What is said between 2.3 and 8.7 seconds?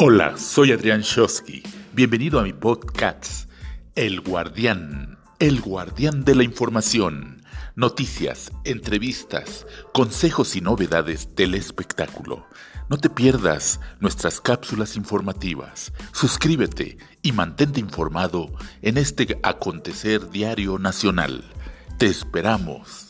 a mi podcast, El Guardián, el guardián de la información. Noticias,